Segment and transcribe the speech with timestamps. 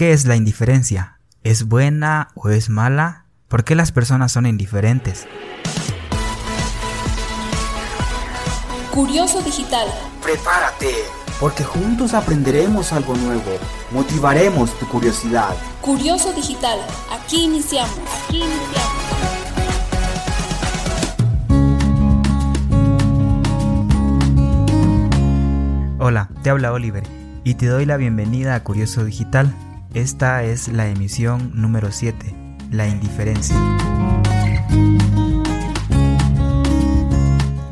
[0.00, 1.20] ¿Qué es la indiferencia?
[1.44, 3.26] ¿Es buena o es mala?
[3.48, 5.26] ¿Por qué las personas son indiferentes?
[8.94, 9.86] Curioso Digital.
[10.22, 10.94] Prepárate,
[11.38, 13.58] porque juntos aprenderemos algo nuevo,
[13.90, 15.54] motivaremos tu curiosidad.
[15.82, 16.78] Curioso Digital,
[17.12, 18.00] aquí iniciamos.
[18.24, 19.04] Aquí iniciamos.
[25.98, 27.06] Hola, te habla Oliver
[27.44, 29.54] y te doy la bienvenida a Curioso Digital.
[29.94, 32.32] Esta es la emisión número 7,
[32.70, 33.56] la indiferencia.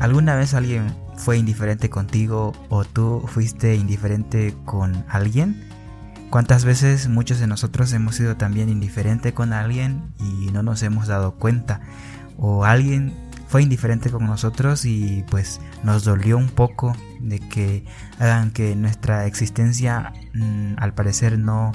[0.01, 5.63] ¿Alguna vez alguien fue indiferente contigo o tú fuiste indiferente con alguien?
[6.29, 11.07] ¿Cuántas veces muchos de nosotros hemos sido también indiferente con alguien y no nos hemos
[11.07, 11.79] dado cuenta?
[12.37, 13.13] O alguien
[13.47, 17.85] fue indiferente con nosotros y pues nos dolió un poco de que
[18.19, 21.71] hagan que nuestra existencia mm, al parecer no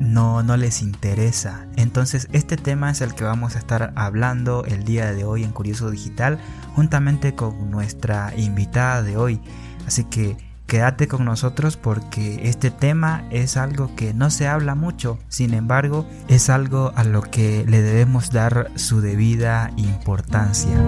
[0.00, 1.66] no, no les interesa.
[1.76, 5.52] Entonces este tema es el que vamos a estar hablando el día de hoy en
[5.52, 6.38] Curioso Digital
[6.74, 9.40] juntamente con nuestra invitada de hoy.
[9.86, 15.18] Así que quédate con nosotros porque este tema es algo que no se habla mucho,
[15.28, 20.78] sin embargo es algo a lo que le debemos dar su debida importancia.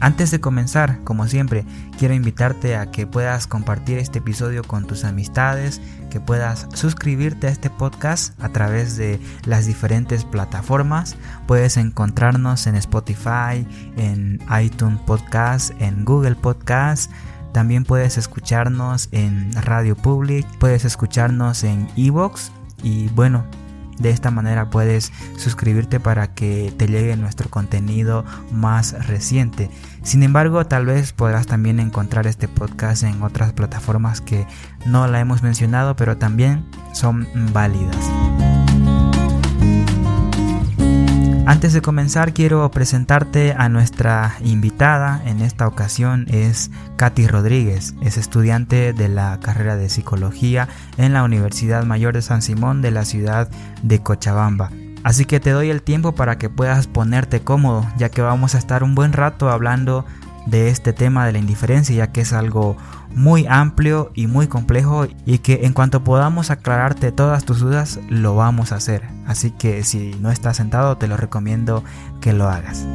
[0.00, 1.64] Antes de comenzar, como siempre,
[1.98, 7.50] quiero invitarte a que puedas compartir este episodio con tus amistades, que puedas suscribirte a
[7.50, 11.16] este podcast a través de las diferentes plataformas.
[11.48, 17.10] Puedes encontrarnos en Spotify, en iTunes Podcast, en Google Podcast.
[17.52, 22.52] También puedes escucharnos en Radio Public, puedes escucharnos en Evox
[22.84, 23.44] y bueno,
[24.00, 29.70] de esta manera puedes suscribirte para que te llegue nuestro contenido más reciente.
[30.02, 34.46] Sin embargo, tal vez podrás también encontrar este podcast en otras plataformas que
[34.86, 37.96] no la hemos mencionado, pero también son válidas.
[41.48, 48.18] Antes de comenzar quiero presentarte a nuestra invitada, en esta ocasión es Katy Rodríguez, es
[48.18, 50.68] estudiante de la carrera de psicología
[50.98, 53.48] en la Universidad Mayor de San Simón de la ciudad
[53.82, 54.70] de Cochabamba.
[55.04, 58.58] Así que te doy el tiempo para que puedas ponerte cómodo, ya que vamos a
[58.58, 60.04] estar un buen rato hablando
[60.48, 62.76] de este tema de la indiferencia, ya que es algo
[63.14, 68.34] muy amplio y muy complejo y que en cuanto podamos aclararte todas tus dudas lo
[68.34, 69.04] vamos a hacer.
[69.26, 71.84] Así que si no estás sentado te lo recomiendo
[72.20, 72.86] que lo hagas.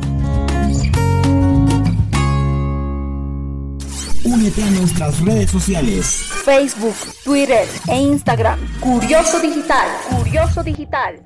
[4.25, 6.29] Únete a nuestras redes sociales.
[6.45, 8.59] Facebook, Twitter e Instagram.
[8.79, 9.87] Curioso Digital.
[10.09, 11.21] Curioso Digital.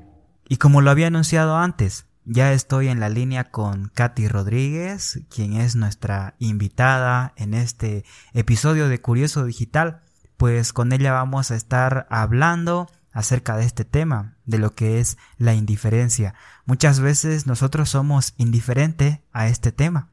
[0.50, 5.54] Y como lo había anunciado antes, ya estoy en la línea con Katy Rodríguez, quien
[5.54, 10.02] es nuestra invitada en este episodio de Curioso Digital.
[10.36, 15.18] Pues con ella vamos a estar hablando acerca de este tema, de lo que es
[15.38, 16.36] la indiferencia.
[16.66, 20.10] Muchas veces nosotros somos indiferentes a este tema,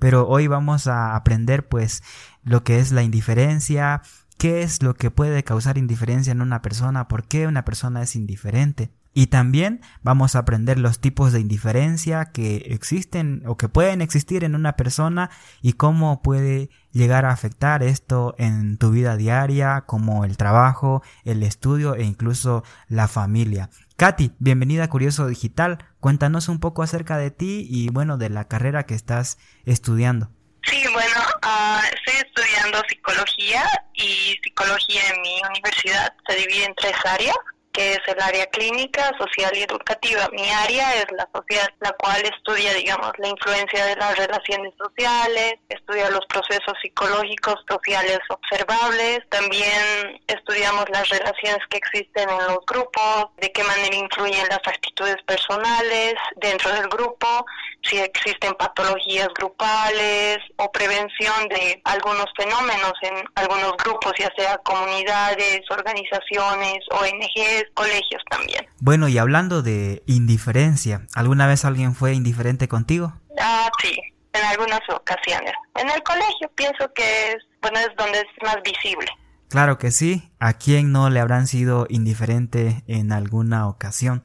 [0.00, 2.02] pero hoy vamos a aprender pues
[2.42, 4.02] lo que es la indiferencia,
[4.36, 8.16] qué es lo que puede causar indiferencia en una persona, por qué una persona es
[8.16, 8.90] indiferente.
[9.14, 14.42] Y también vamos a aprender los tipos de indiferencia que existen o que pueden existir
[14.42, 15.30] en una persona
[15.60, 21.42] y cómo puede llegar a afectar esto en tu vida diaria, como el trabajo, el
[21.42, 23.68] estudio e incluso la familia.
[23.96, 25.78] Katy, bienvenida a Curioso Digital.
[26.00, 30.30] Cuéntanos un poco acerca de ti y bueno, de la carrera que estás estudiando.
[30.64, 33.62] Sí, bueno, uh, estoy estudiando psicología
[33.94, 37.36] y psicología en mi universidad se divide en tres áreas
[37.72, 40.28] que es el área clínica, social y educativa.
[40.32, 45.54] Mi área es la social, la cual estudia, digamos, la influencia de las relaciones sociales,
[45.68, 53.26] estudia los procesos psicológicos sociales observables, también estudiamos las relaciones que existen en los grupos,
[53.38, 57.46] de qué manera influyen las actitudes personales dentro del grupo,
[57.82, 65.62] si existen patologías grupales o prevención de algunos fenómenos en algunos grupos, ya sea comunidades,
[65.70, 68.66] organizaciones, ONGs, colegios también.
[68.80, 73.12] Bueno, y hablando de indiferencia, ¿alguna vez alguien fue indiferente contigo?
[73.40, 73.98] Ah, sí,
[74.32, 75.52] en algunas ocasiones.
[75.74, 79.08] En el colegio pienso que es, bueno, es donde es más visible.
[79.48, 84.22] Claro que sí, ¿a quién no le habrán sido indiferente en alguna ocasión?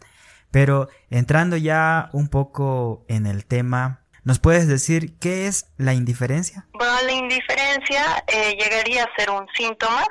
[0.57, 6.65] Pero entrando ya un poco en el tema, ¿nos puedes decir qué es la indiferencia?
[6.73, 10.03] Bueno, la indiferencia eh, llegaría a ser un síntoma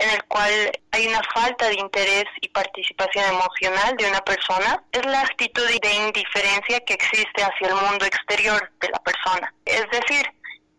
[0.00, 0.50] en el cual
[0.90, 5.94] hay una falta de interés y participación emocional de una persona, es la actitud de
[6.08, 9.54] indiferencia que existe hacia el mundo exterior de la persona.
[9.64, 10.26] Es decir,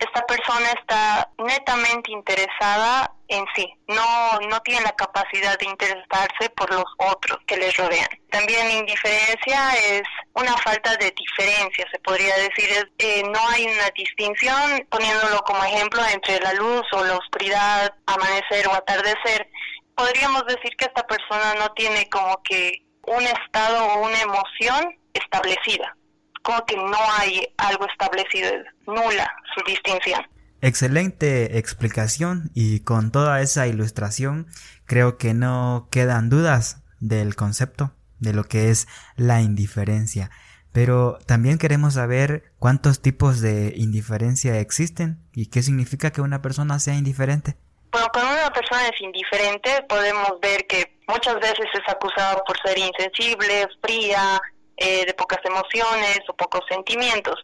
[0.03, 6.71] esta persona está netamente interesada en sí, no, no tiene la capacidad de interesarse por
[6.71, 8.07] los otros que les rodean.
[8.29, 10.03] También indiferencia es
[10.33, 16.01] una falta de diferencia, se podría decir, eh, no hay una distinción, poniéndolo como ejemplo,
[16.13, 19.49] entre la luz o la oscuridad, amanecer o atardecer.
[19.95, 25.95] Podríamos decir que esta persona no tiene como que un estado o una emoción establecida
[26.43, 30.21] como que no hay algo establecido, es nula su distinción.
[30.61, 34.47] Excelente explicación y con toda esa ilustración
[34.85, 38.87] creo que no quedan dudas del concepto de lo que es
[39.17, 40.31] la indiferencia.
[40.71, 46.79] Pero también queremos saber cuántos tipos de indiferencia existen y qué significa que una persona
[46.79, 47.57] sea indiferente.
[47.91, 52.77] Bueno, cuando una persona es indiferente podemos ver que muchas veces es acusada por ser
[52.79, 54.41] insensible, fría,
[54.77, 57.35] eh, de pocas emociones o pocos sentimientos.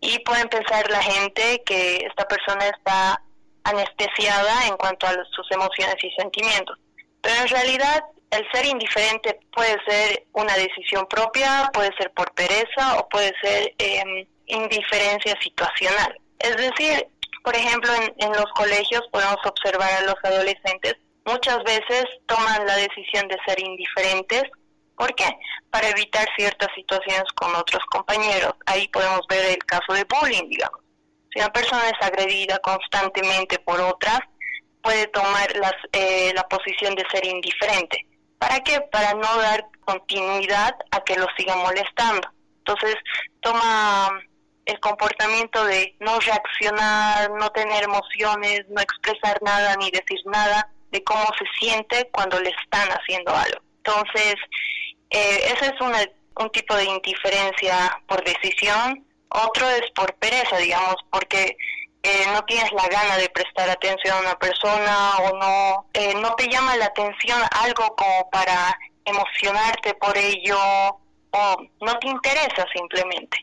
[0.00, 3.20] Y pueden pensar la gente que esta persona está
[3.64, 6.78] anestesiada en cuanto a sus emociones y sentimientos.
[7.20, 12.98] Pero en realidad el ser indiferente puede ser una decisión propia, puede ser por pereza
[12.98, 16.20] o puede ser eh, indiferencia situacional.
[16.38, 17.08] Es decir,
[17.42, 20.96] por ejemplo, en, en los colegios podemos observar a los adolescentes
[21.26, 24.44] muchas veces toman la decisión de ser indiferentes
[24.96, 25.28] ¿Por qué?
[25.70, 28.54] Para evitar ciertas situaciones con otros compañeros.
[28.66, 30.80] Ahí podemos ver el caso de bullying, digamos.
[31.32, 34.20] Si una persona es agredida constantemente por otras,
[34.82, 38.06] puede tomar las, eh, la posición de ser indiferente.
[38.38, 38.80] ¿Para qué?
[38.92, 42.28] Para no dar continuidad a que lo sigan molestando.
[42.58, 42.96] Entonces,
[43.40, 44.10] toma
[44.64, 51.02] el comportamiento de no reaccionar, no tener emociones, no expresar nada ni decir nada de
[51.04, 53.60] cómo se siente cuando le están haciendo algo.
[53.78, 54.34] Entonces,
[55.10, 59.04] eh, ese es un tipo de indiferencia por decisión.
[59.28, 61.56] Otro es por pereza, digamos, porque
[62.02, 66.34] eh, no tienes la gana de prestar atención a una persona o no, eh, no
[66.36, 70.58] te llama la atención algo como para emocionarte por ello
[71.30, 73.38] o no te interesa simplemente.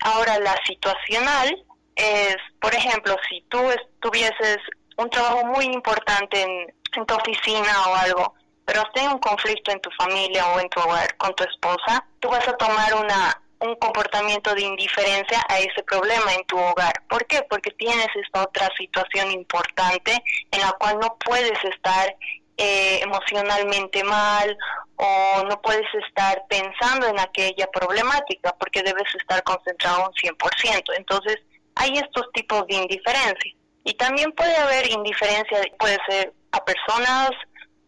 [0.00, 1.64] Ahora, la situacional
[1.94, 3.58] es, por ejemplo, si tú
[4.00, 4.58] tuvieses
[4.98, 8.34] un trabajo muy importante en tu oficina o algo,
[8.66, 12.04] pero si hay un conflicto en tu familia o en tu hogar con tu esposa,
[12.20, 16.92] tú vas a tomar una un comportamiento de indiferencia a ese problema en tu hogar.
[17.08, 17.42] ¿Por qué?
[17.48, 20.12] Porque tienes esta otra situación importante
[20.50, 22.14] en la cual no puedes estar
[22.58, 24.56] eh, emocionalmente mal
[24.96, 30.82] o no puedes estar pensando en aquella problemática porque debes estar concentrado un 100%.
[30.96, 31.36] Entonces,
[31.74, 33.52] hay estos tipos de indiferencia.
[33.84, 37.30] Y también puede haber indiferencia, puede ser a personas,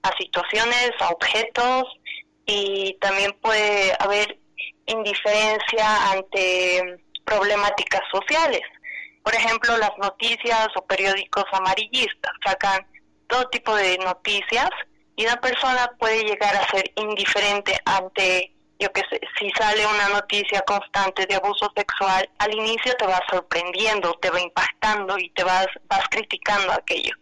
[0.02, 1.84] a situaciones, a objetos
[2.46, 4.38] y también puede haber
[4.86, 8.62] indiferencia ante problemáticas sociales.
[9.22, 12.86] Por ejemplo, las noticias o periódicos amarillistas sacan
[13.26, 14.70] todo tipo de noticias
[15.16, 20.08] y una persona puede llegar a ser indiferente ante, yo que sé, si sale una
[20.08, 25.44] noticia constante de abuso sexual, al inicio te va sorprendiendo, te va impactando y te
[25.44, 27.12] vas, vas criticando aquello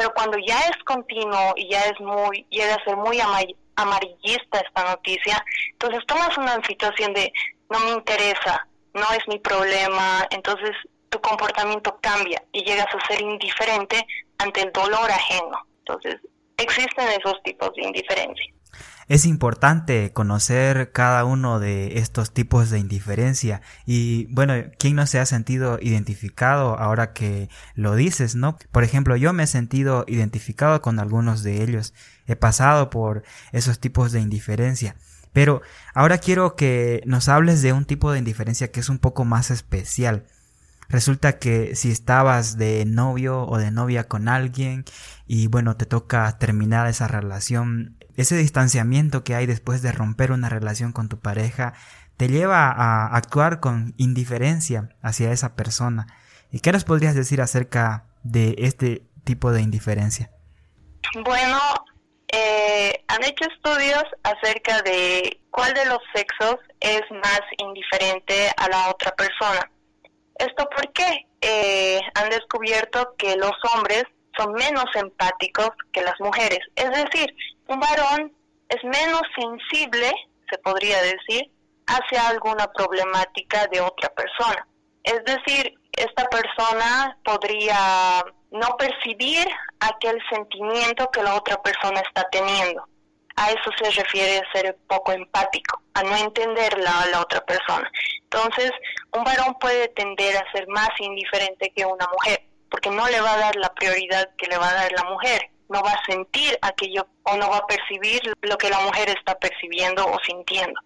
[0.00, 3.20] pero cuando ya es continuo y ya es muy, llega a ser muy
[3.76, 7.30] amarillista esta noticia, entonces tomas una situación de
[7.68, 10.70] no me interesa, no es mi problema, entonces
[11.10, 14.02] tu comportamiento cambia y llegas a ser indiferente
[14.38, 15.66] ante el dolor ajeno.
[15.80, 16.16] Entonces
[16.56, 18.54] existen esos tipos de indiferencia.
[19.10, 25.18] Es importante conocer cada uno de estos tipos de indiferencia y bueno, ¿quién no se
[25.18, 28.56] ha sentido identificado ahora que lo dices, no?
[28.70, 31.92] Por ejemplo, yo me he sentido identificado con algunos de ellos.
[32.28, 34.94] He pasado por esos tipos de indiferencia.
[35.32, 35.60] Pero
[35.92, 39.50] ahora quiero que nos hables de un tipo de indiferencia que es un poco más
[39.50, 40.24] especial.
[40.88, 44.84] Resulta que si estabas de novio o de novia con alguien
[45.26, 50.48] y bueno, te toca terminar esa relación, ese distanciamiento que hay después de romper una
[50.48, 51.74] relación con tu pareja
[52.16, 56.06] te lleva a actuar con indiferencia hacia esa persona.
[56.52, 60.30] ¿Y qué nos podrías decir acerca de este tipo de indiferencia?
[61.24, 61.58] Bueno,
[62.32, 68.90] eh, han hecho estudios acerca de cuál de los sexos es más indiferente a la
[68.90, 69.70] otra persona.
[70.38, 71.26] ¿Esto por qué?
[71.40, 74.04] Eh, han descubierto que los hombres
[74.36, 76.60] son menos empáticos que las mujeres.
[76.76, 77.34] Es decir,
[77.70, 78.32] un varón
[78.68, 80.12] es menos sensible,
[80.50, 81.50] se podría decir,
[81.86, 84.66] hacia alguna problemática de otra persona.
[85.04, 89.46] Es decir, esta persona podría no percibir
[89.80, 92.84] aquel sentimiento que la otra persona está teniendo.
[93.36, 97.90] a eso se refiere ser poco empático, a no entender la, la otra persona.
[98.24, 98.70] Entonces,
[99.12, 103.32] un varón puede tender a ser más indiferente que una mujer, porque no le va
[103.32, 106.58] a dar la prioridad que le va a dar la mujer, no va a sentir
[106.60, 110.78] aquello o no va a percibir lo que la mujer está percibiendo o sintiendo.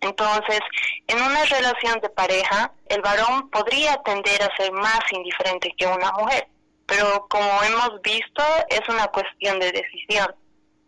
[0.00, 0.60] Entonces,
[1.06, 6.10] en una relación de pareja, el varón podría tender a ser más indiferente que una
[6.12, 6.48] mujer,
[6.86, 10.34] pero como hemos visto, es una cuestión de decisión.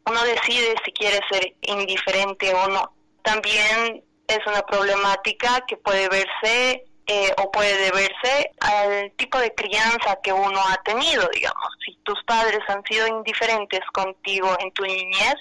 [0.06, 2.92] Uno decide si quiere ser indiferente o no.
[3.22, 10.18] También es una problemática que puede verse eh, o puede deberse al tipo de crianza
[10.22, 11.68] que uno ha tenido, digamos.
[11.84, 15.34] Si tus padres han sido indiferentes contigo en tu niñez,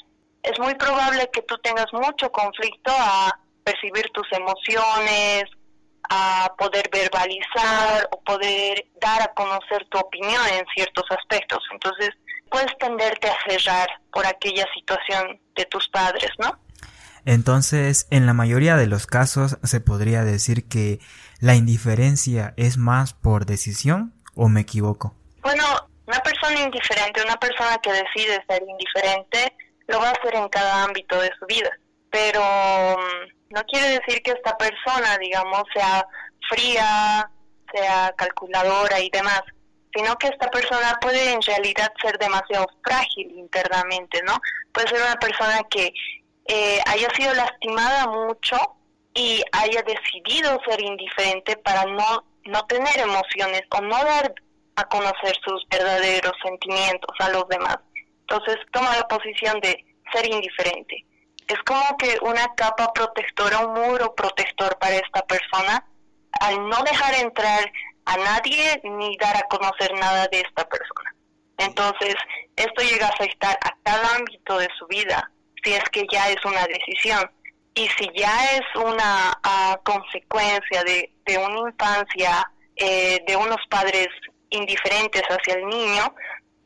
[0.43, 5.45] es muy probable que tú tengas mucho conflicto a percibir tus emociones,
[6.09, 11.63] a poder verbalizar o poder dar a conocer tu opinión en ciertos aspectos.
[11.71, 12.09] Entonces,
[12.49, 16.59] puedes tenderte a cerrar por aquella situación de tus padres, ¿no?
[17.25, 20.99] Entonces, en la mayoría de los casos se podría decir que
[21.43, 25.13] la indiferencia es más por decisión o me equivoco?
[25.41, 25.65] Bueno,
[26.07, 29.53] una persona indiferente, una persona que decide ser indiferente,
[29.87, 31.69] lo va a hacer en cada ámbito de su vida.
[32.09, 36.07] Pero mm, no quiere decir que esta persona, digamos, sea
[36.49, 37.29] fría,
[37.73, 39.41] sea calculadora y demás,
[39.93, 44.39] sino que esta persona puede en realidad ser demasiado frágil internamente, ¿no?
[44.71, 45.91] Puede ser una persona que
[46.45, 48.77] eh, haya sido lastimada mucho
[49.13, 54.33] y haya decidido ser indiferente para no, no tener emociones o no dar
[54.75, 57.77] a conocer sus verdaderos sentimientos a los demás.
[58.21, 61.05] Entonces toma la posición de ser indiferente
[61.47, 65.85] es como que una capa protectora, un muro protector para esta persona,
[66.39, 67.71] al no dejar entrar
[68.05, 71.15] a nadie ni dar a conocer nada de esta persona.
[71.57, 72.15] Entonces,
[72.55, 75.31] esto llega a afectar a cada ámbito de su vida,
[75.63, 77.29] si es que ya es una decisión.
[77.75, 84.07] Y si ya es una ah, consecuencia de, de, una infancia, eh, de unos padres
[84.49, 86.13] indiferentes hacia el niño,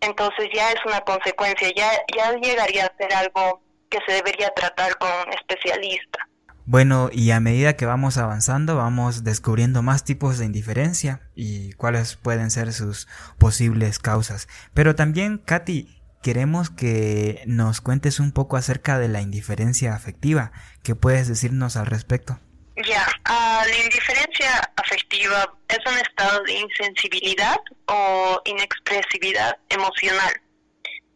[0.02, 4.98] entonces ya es una consecuencia, ya, ya llegaría a ser algo que se debería tratar
[4.98, 6.28] con especialista.
[6.70, 12.18] Bueno, y a medida que vamos avanzando, vamos descubriendo más tipos de indiferencia y cuáles
[12.18, 14.50] pueden ser sus posibles causas.
[14.74, 20.52] Pero también, Katy, queremos que nos cuentes un poco acerca de la indiferencia afectiva.
[20.84, 22.40] ¿Qué puedes decirnos al respecto?
[22.86, 27.58] Ya, ah, la indiferencia afectiva es un estado de insensibilidad
[27.88, 30.34] o inexpresividad emocional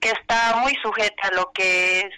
[0.02, 2.14] que está muy sujeta a lo que es,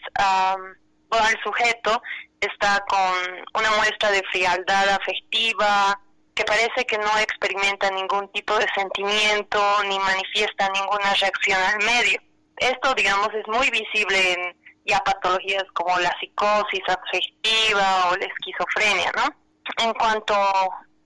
[1.09, 2.01] bueno, el sujeto
[2.39, 5.99] está con una muestra de frialdad afectiva,
[6.33, 12.21] que parece que no experimenta ningún tipo de sentimiento ni manifiesta ninguna reacción al medio.
[12.57, 14.55] Esto, digamos, es muy visible en
[14.85, 19.23] ya patologías como la psicosis afectiva o la esquizofrenia, ¿no?
[19.83, 20.35] En cuanto,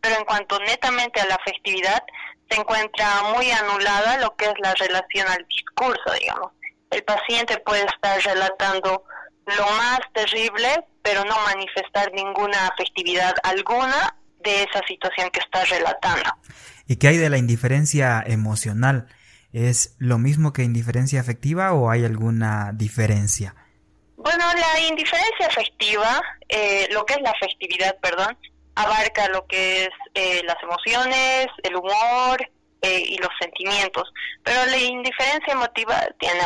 [0.01, 2.01] pero en cuanto netamente a la afectividad,
[2.49, 6.51] se encuentra muy anulada lo que es la relación al discurso, digamos
[6.91, 9.03] el paciente puede estar relatando
[9.45, 16.29] lo más terrible, pero no manifestar ninguna afectividad alguna de esa situación que está relatando.
[16.85, 19.07] ¿Y qué hay de la indiferencia emocional?
[19.57, 23.55] ¿Es lo mismo que indiferencia afectiva o hay alguna diferencia?
[24.15, 28.37] Bueno, la indiferencia afectiva, eh, lo que es la afectividad, perdón,
[28.75, 32.39] abarca lo que es eh, las emociones, el humor,
[32.83, 34.13] eh, y los sentimientos.
[34.43, 36.39] Pero la indiferencia emotiva tiene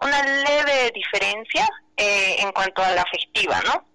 [0.00, 3.86] una leve diferencia eh, en cuanto a la afectiva, ¿no?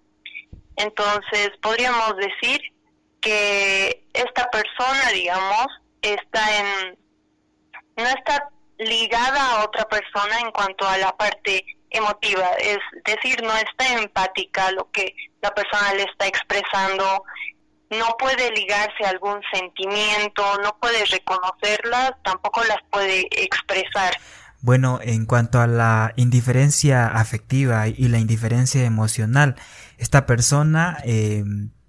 [0.75, 2.61] Entonces, podríamos decir
[3.21, 5.67] que esta persona, digamos,
[6.03, 6.97] está en
[7.99, 13.55] no está ligada a otra persona en cuanto a la parte emotiva, es decir, no
[13.55, 17.23] está empática lo que la persona le está expresando
[17.89, 24.13] no puede ligarse a algún sentimiento, no puede reconocerlas, tampoco las puede expresar.
[24.61, 29.55] Bueno, en cuanto a la indiferencia afectiva y la indiferencia emocional,
[29.97, 31.43] esta persona eh,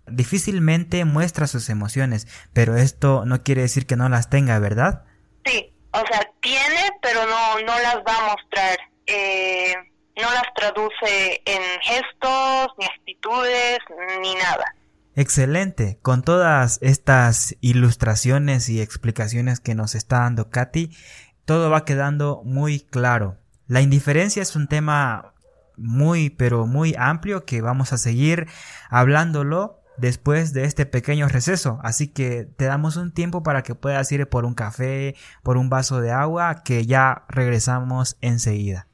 [0.06, 5.04] difícilmente muestra sus emociones, pero esto no quiere decir que no las tenga, ¿verdad?
[5.44, 8.78] Sí, o sea, tiene, pero no, no las va a mostrar.
[9.06, 9.74] Eh,
[10.16, 13.78] no las traduce en gestos, ni actitudes,
[14.22, 14.74] ni nada.
[15.16, 15.98] Excelente.
[16.02, 20.96] Con todas estas ilustraciones y explicaciones que nos está dando Katy,
[21.44, 23.38] todo va quedando muy claro.
[23.66, 25.34] La indiferencia es un tema
[25.76, 28.46] muy, pero muy amplio que vamos a seguir
[28.88, 31.78] hablándolo después de este pequeño receso.
[31.82, 35.68] Así que te damos un tiempo para que puedas ir por un café, por un
[35.70, 38.86] vaso de agua, que ya regresamos enseguida.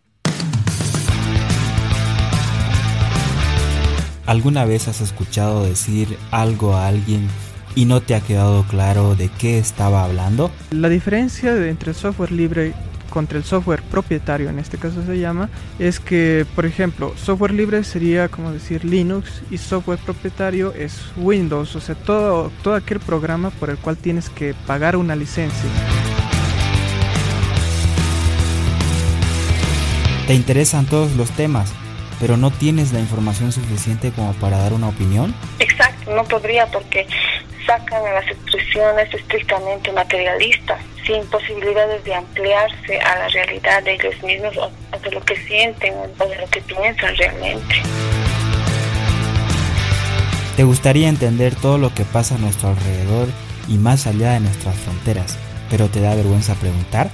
[4.27, 7.29] ¿Alguna vez has escuchado decir algo a alguien
[7.77, 10.51] y no te ha quedado claro de qué estaba hablando?
[10.71, 12.75] La diferencia entre el software libre
[13.17, 17.83] contra el software propietario, en este caso se llama, es que, por ejemplo, software libre
[17.83, 23.49] sería como decir Linux y software propietario es Windows, o sea, todo, todo aquel programa
[23.49, 25.71] por el cual tienes que pagar una licencia.
[30.27, 31.73] Te interesan todos los temas,
[32.21, 35.35] pero no tienes la información suficiente como para dar una opinión?
[35.59, 37.07] Exacto, no podría porque
[37.67, 44.23] sacan a las expresiones estrictamente materialistas, sin posibilidades de ampliarse a la realidad de ellos
[44.23, 47.83] mismos o de lo que sienten o de lo que piensan realmente.
[50.57, 53.29] ¿Te gustaría entender todo lo que pasa a nuestro alrededor
[53.69, 57.11] y más allá de nuestras fronteras, pero te da vergüenza preguntar?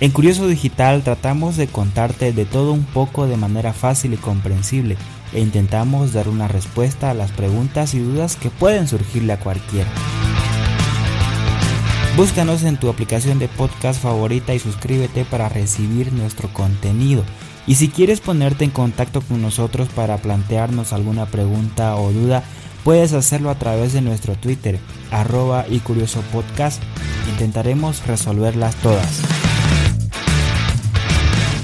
[0.00, 4.96] En Curioso Digital tratamos de contarte de todo un poco de manera fácil y comprensible
[5.32, 9.90] e intentamos dar una respuesta a las preguntas y dudas que pueden surgirle a cualquiera.
[12.16, 17.24] Búscanos en tu aplicación de podcast favorita y suscríbete para recibir nuestro contenido.
[17.66, 22.44] Y si quieres ponerte en contacto con nosotros para plantearnos alguna pregunta o duda,
[22.84, 24.78] puedes hacerlo a través de nuestro Twitter,
[25.10, 26.82] arroba y curioso podcast.
[27.30, 29.22] Intentaremos resolverlas todas.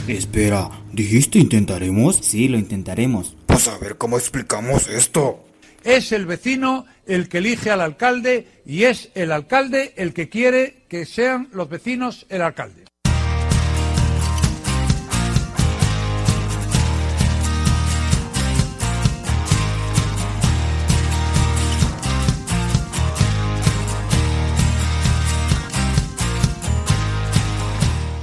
[0.06, 2.20] Espera, ¿dijiste intentaremos?
[2.22, 3.37] Sí, lo intentaremos.
[3.66, 5.44] A ver cómo explicamos esto.
[5.82, 10.84] Es el vecino el que elige al alcalde y es el alcalde el que quiere
[10.88, 12.84] que sean los vecinos el alcalde.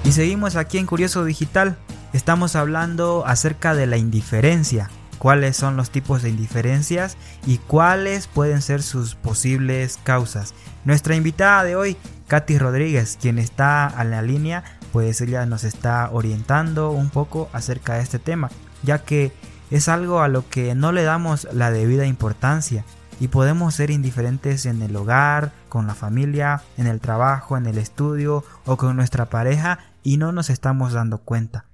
[0.05, 1.77] Y seguimos aquí en Curioso Digital.
[2.13, 4.89] Estamos hablando acerca de la indiferencia.
[5.25, 7.17] Cuáles son los tipos de indiferencias
[7.47, 10.53] y cuáles pueden ser sus posibles causas.
[10.83, 14.63] Nuestra invitada de hoy, Katy Rodríguez, quien está a la línea,
[14.93, 18.51] pues ella nos está orientando un poco acerca de este tema,
[18.83, 19.31] ya que
[19.71, 22.85] es algo a lo que no le damos la debida importancia
[23.19, 27.79] y podemos ser indiferentes en el hogar, con la familia, en el trabajo, en el
[27.79, 31.65] estudio o con nuestra pareja y no nos estamos dando cuenta.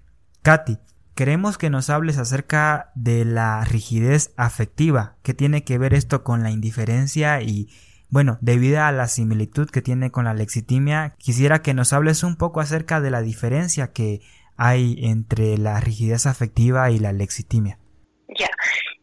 [0.42, 0.78] Katy,
[1.16, 6.44] queremos que nos hables acerca de la rigidez afectiva, que tiene que ver esto con
[6.44, 7.70] la indiferencia y
[8.10, 12.36] bueno, debido a la similitud que tiene con la lexitimia, quisiera que nos hables un
[12.36, 14.20] poco acerca de la diferencia que
[14.58, 17.80] hay entre la rigidez afectiva y la lexitimia.
[18.38, 18.50] Ya,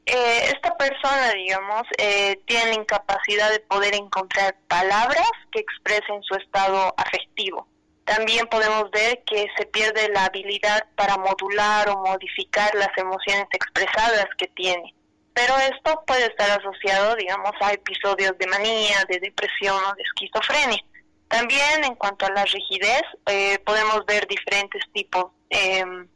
[0.05, 6.35] eh, esta persona, digamos, eh, tiene la incapacidad de poder encontrar palabras que expresen su
[6.35, 7.67] estado afectivo.
[8.09, 14.27] También podemos ver que se pierde la habilidad para modular o modificar las emociones expresadas
[14.39, 14.95] que tiene.
[15.35, 20.83] Pero esto puede estar asociado, digamos, a episodios de manía, de depresión o de esquizofrenia.
[21.29, 26.09] También en cuanto a la rigidez, eh, podemos ver diferentes tipos em,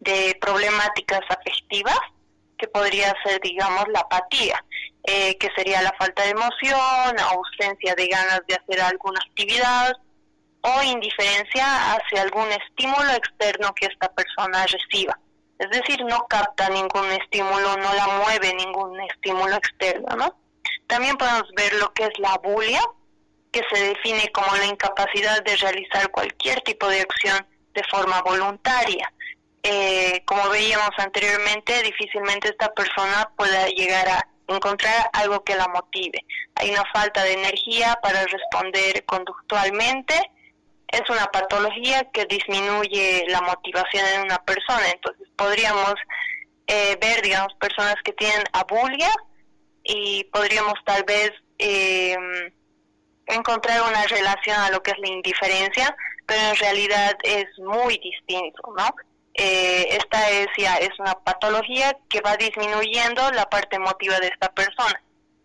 [0.00, 2.00] de problemáticas afectivas
[2.56, 4.64] que podría ser, digamos, la apatía,
[5.04, 9.92] eh, que sería la falta de emoción, ausencia de ganas de hacer alguna actividad
[10.62, 15.18] o indiferencia hacia algún estímulo externo que esta persona reciba.
[15.58, 20.36] Es decir, no capta ningún estímulo, no la mueve ningún estímulo externo, ¿no?
[20.86, 22.80] También podemos ver lo que es la bulia,
[23.50, 29.12] que se define como la incapacidad de realizar cualquier tipo de acción de forma voluntaria.
[29.62, 36.24] Eh, como veíamos anteriormente, difícilmente esta persona pueda llegar a encontrar algo que la motive.
[36.54, 40.14] Hay una falta de energía para responder conductualmente.
[40.88, 44.88] Es una patología que disminuye la motivación en una persona.
[44.90, 45.94] Entonces podríamos
[46.66, 49.10] eh, ver, digamos, personas que tienen abulia
[49.82, 52.16] y podríamos tal vez eh,
[53.26, 55.96] encontrar una relación a lo que es la indiferencia,
[56.26, 58.94] pero en realidad es muy distinto, ¿no?
[59.34, 64.52] Eh, esta es ya es una patología que va disminuyendo la parte emotiva de esta
[64.52, 65.00] persona.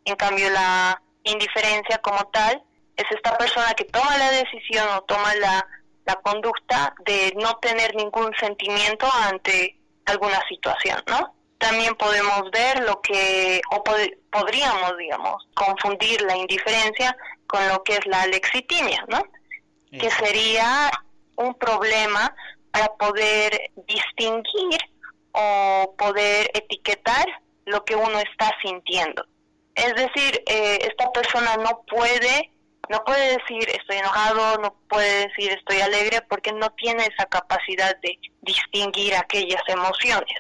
[0.06, 2.63] En cambio, la indiferencia como tal
[2.97, 5.65] es esta persona que toma la decisión o toma la,
[6.06, 11.34] la conducta de no tener ningún sentimiento ante alguna situación, ¿no?
[11.58, 13.84] También podemos ver lo que, o
[14.32, 17.15] podríamos, digamos, confundir la indiferencia
[17.47, 19.23] con lo que es la lexitimia, ¿no?
[19.91, 20.91] Que sería
[21.36, 22.36] un problema
[22.71, 24.79] para poder distinguir
[25.32, 27.25] o poder etiquetar
[27.65, 29.25] lo que uno está sintiendo.
[29.75, 32.51] Es decir, eh, esta persona no puede,
[32.89, 37.95] no puede decir estoy enojado, no puede decir estoy alegre porque no tiene esa capacidad
[38.01, 40.37] de distinguir aquellas emociones.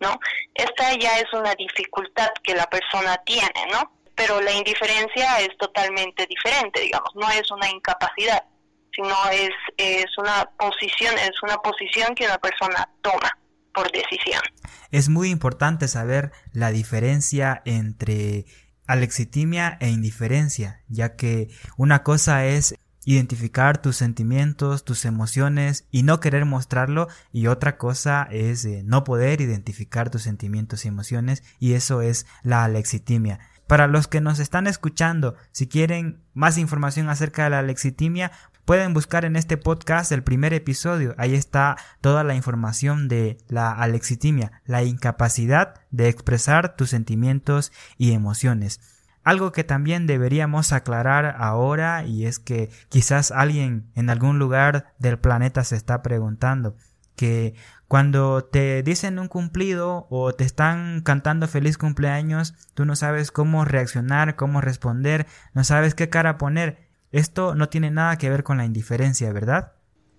[0.00, 0.18] ¿no?
[0.54, 3.92] Esta ya es una dificultad que la persona tiene, ¿no?
[4.14, 8.44] Pero la indiferencia es totalmente diferente, digamos, no es una incapacidad,
[8.92, 13.38] sino es, es una posición, es una posición que una persona toma
[13.74, 14.42] por decisión.
[14.90, 18.46] Es muy importante saber la diferencia entre
[18.86, 22.74] alexitimia e indiferencia, ya que una cosa es
[23.06, 29.04] identificar tus sentimientos, tus emociones y no querer mostrarlo y otra cosa es eh, no
[29.04, 33.38] poder identificar tus sentimientos y emociones y eso es la alexitimia.
[33.68, 38.32] Para los que nos están escuchando, si quieren más información acerca de la alexitimia,
[38.66, 41.14] pueden buscar en este podcast el primer episodio.
[41.16, 48.12] Ahí está toda la información de la alexitimia, la incapacidad de expresar tus sentimientos y
[48.12, 48.80] emociones.
[49.22, 55.18] Algo que también deberíamos aclarar ahora y es que quizás alguien en algún lugar del
[55.18, 56.76] planeta se está preguntando
[57.14, 57.54] que
[57.88, 63.64] cuando te dicen un cumplido o te están cantando feliz cumpleaños, tú no sabes cómo
[63.64, 66.85] reaccionar, cómo responder, no sabes qué cara poner.
[67.12, 69.72] Esto no tiene nada que ver con la indiferencia, ¿verdad?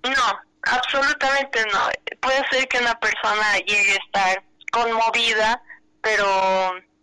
[0.04, 1.80] No, absolutamente no.
[2.22, 5.62] Puede ser que una persona llegue a estar conmovida,
[6.02, 6.26] pero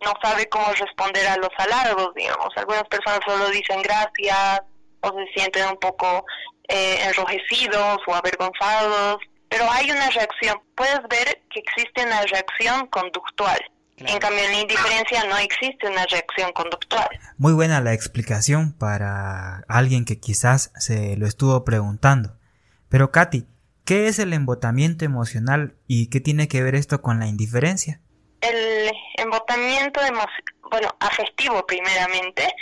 [0.04, 2.48] no sabe cómo responder a los halagos, digamos.
[2.56, 4.60] Algunas personas solo dicen gracias
[5.00, 6.24] o se sienten un poco
[6.68, 9.18] eh, enrojecidos o avergonzados,
[9.48, 10.60] pero hay una reacción.
[10.74, 13.60] Puedes ver que existe una reacción conductual.
[13.96, 17.08] En cambio, en la indiferencia no existe una reacción conductual.
[17.38, 22.36] Muy buena la explicación para alguien que quizás se lo estuvo preguntando.
[22.88, 23.46] Pero Katy,
[23.84, 28.00] ¿qué es el embotamiento emocional y qué tiene que ver esto con la indiferencia?
[28.40, 30.00] El embotamiento
[30.70, 32.52] bueno, afectivo primeramente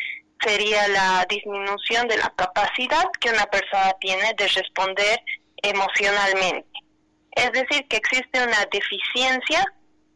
[0.44, 5.20] sería la disminución de la capacidad que una persona tiene de responder
[5.62, 6.68] emocionalmente.
[7.32, 9.64] Es decir, que existe una deficiencia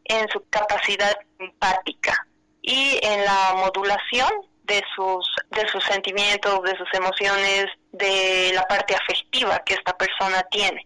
[0.09, 2.27] en su capacidad empática
[2.62, 4.31] y en la modulación
[4.64, 10.42] de sus de sus sentimientos, de sus emociones, de la parte afectiva que esta persona
[10.51, 10.85] tiene.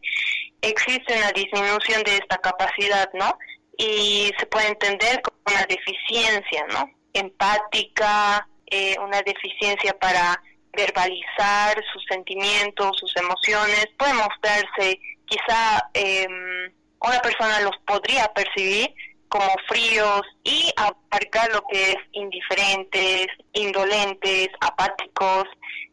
[0.60, 3.38] Existe una disminución de esta capacidad, ¿no?
[3.80, 6.90] y se puede entender como una deficiencia, ¿no?
[7.14, 10.40] Empática, eh, una deficiencia para
[10.76, 18.94] verbalizar sus sentimientos, sus emociones, puede mostrarse, quizá em, una persona los podría percibir
[19.30, 25.44] como fríos y abarcar lo que es indiferentes, indolentes, apáticos.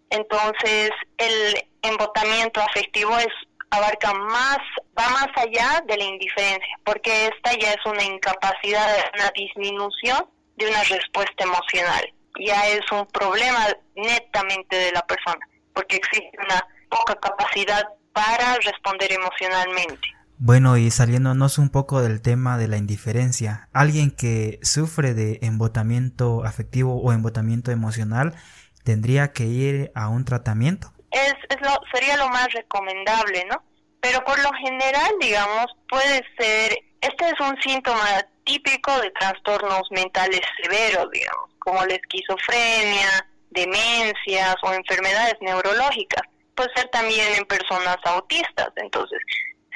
[0.09, 3.27] Entonces, el embotamiento afectivo es
[3.69, 4.57] abarca más,
[4.97, 10.67] va más allá de la indiferencia, porque esta ya es una incapacidad, una disminución de
[10.67, 12.13] una respuesta emocional.
[12.39, 19.11] Ya es un problema netamente de la persona, porque existe una poca capacidad para responder
[19.11, 20.16] emocionalmente.
[20.39, 26.43] Bueno, y saliéndonos un poco del tema de la indiferencia, alguien que sufre de embotamiento
[26.45, 28.35] afectivo o embotamiento emocional
[28.83, 33.63] tendría que ir a un tratamiento es, es lo, sería lo más recomendable, ¿no?
[33.99, 40.41] Pero por lo general, digamos, puede ser, este es un síntoma típico de trastornos mentales
[40.61, 46.23] severos, digamos, como la esquizofrenia, demencias o enfermedades neurológicas.
[46.55, 48.69] Puede ser también en personas autistas.
[48.77, 49.19] Entonces,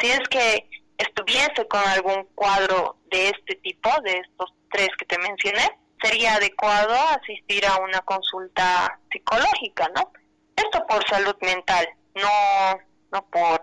[0.01, 5.17] si es que estuviese con algún cuadro de este tipo, de estos tres que te
[5.19, 5.69] mencioné,
[6.01, 10.11] sería adecuado asistir a una consulta psicológica, ¿no?
[10.55, 12.79] Esto por salud mental, no,
[13.11, 13.61] no por...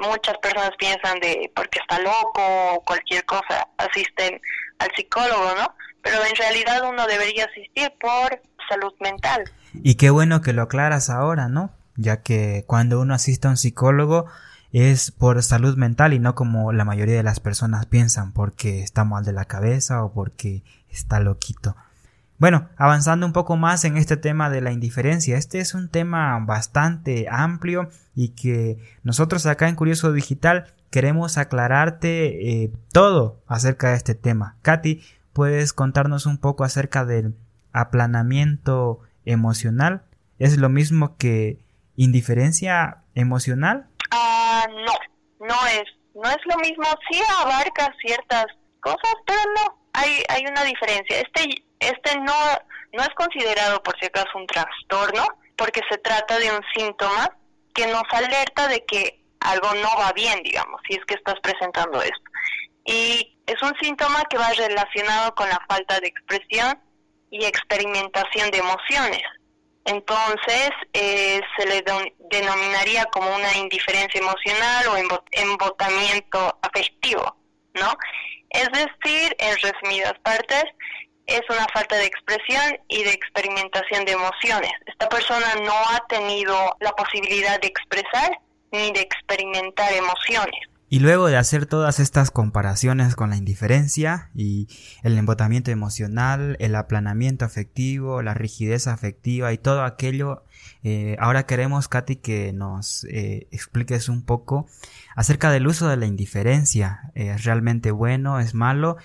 [0.00, 2.42] muchas personas piensan de porque está loco
[2.74, 4.40] o cualquier cosa, asisten
[4.78, 5.74] al psicólogo, ¿no?
[6.02, 9.44] Pero en realidad uno debería asistir por salud mental.
[9.72, 11.74] Y qué bueno que lo aclaras ahora, ¿no?
[11.96, 14.26] Ya que cuando uno asiste a un psicólogo
[14.76, 19.04] es por salud mental y no como la mayoría de las personas piensan porque está
[19.04, 21.74] mal de la cabeza o porque está loquito.
[22.38, 26.38] Bueno, avanzando un poco más en este tema de la indiferencia, este es un tema
[26.40, 33.96] bastante amplio y que nosotros acá en Curioso Digital queremos aclararte eh, todo acerca de
[33.96, 34.56] este tema.
[34.60, 35.00] Katy,
[35.32, 37.34] ¿puedes contarnos un poco acerca del
[37.72, 40.02] aplanamiento emocional?
[40.38, 41.64] ¿Es lo mismo que
[41.96, 43.86] indiferencia emocional?
[44.16, 46.84] Ah, no, no es, no es lo mismo.
[47.10, 48.46] Sí abarca ciertas
[48.80, 51.20] cosas, pero no, hay, hay una diferencia.
[51.20, 52.34] Este este no,
[52.92, 55.26] no es considerado por si acaso un trastorno,
[55.56, 57.36] porque se trata de un síntoma
[57.74, 62.00] que nos alerta de que algo no va bien, digamos, si es que estás presentando
[62.02, 62.30] esto.
[62.84, 66.80] Y es un síntoma que va relacionado con la falta de expresión
[67.30, 69.22] y experimentación de emociones.
[69.86, 71.84] Entonces, eh, se le
[72.30, 77.36] denominaría como una indiferencia emocional o embotamiento afectivo,
[77.74, 77.96] ¿no?
[78.50, 80.64] Es decir, en resumidas partes,
[81.26, 84.72] es una falta de expresión y de experimentación de emociones.
[84.86, 88.40] Esta persona no ha tenido la posibilidad de expresar
[88.72, 90.60] ni de experimentar emociones.
[90.88, 94.68] Y luego de hacer todas estas comparaciones con la indiferencia y
[95.02, 100.44] el embotamiento emocional, el aplanamiento afectivo, la rigidez afectiva y todo aquello,
[100.84, 104.68] eh, ahora queremos, Katy, que nos eh, expliques un poco
[105.16, 107.10] acerca del uso de la indiferencia.
[107.14, 108.38] ¿Es realmente bueno?
[108.38, 108.96] ¿Es malo?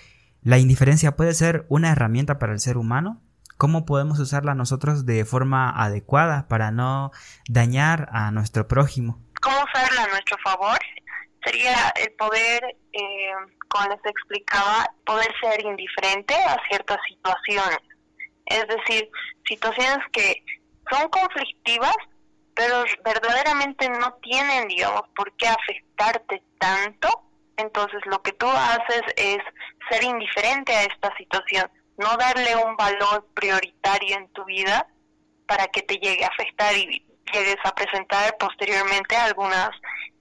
[0.43, 3.21] ¿La indiferencia puede ser una herramienta para el ser humano?
[3.57, 7.11] ¿Cómo podemos usarla nosotros de forma adecuada para no
[7.49, 9.19] dañar a nuestro prójimo?
[9.41, 10.77] ¿Cómo usarla a nuestro favor?
[11.43, 13.31] Sería el poder, eh,
[13.67, 17.79] como les explicaba, poder ser indiferente a ciertas situaciones.
[18.45, 19.09] Es decir,
[19.47, 20.43] situaciones que
[20.89, 21.95] son conflictivas,
[22.53, 29.37] pero verdaderamente no tienen, digamos, por qué afectarte tanto entonces lo que tú haces es
[29.89, 34.87] ser indiferente a esta situación, no darle un valor prioritario en tu vida
[35.47, 39.69] para que te llegue a afectar y llegues a presentar posteriormente algunas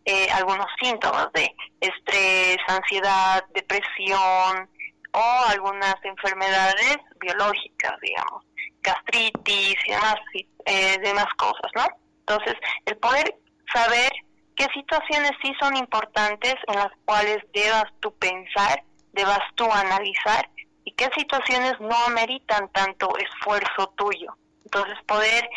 [0.05, 4.69] eh, algunos síntomas de estrés, ansiedad, depresión
[5.13, 8.45] o algunas enfermedades biológicas, digamos,
[8.83, 10.17] gastritis y demás,
[10.67, 11.87] eh, demás cosas, ¿no?
[12.21, 12.55] Entonces,
[12.87, 13.35] el poder
[13.73, 14.11] saber
[14.57, 18.83] qué situaciones sí son importantes en las cuales debas tú pensar,
[19.13, 20.49] debas tú analizar
[20.85, 24.37] y qué situaciones no ameritan tanto esfuerzo tuyo.
[24.65, 25.49] Entonces poder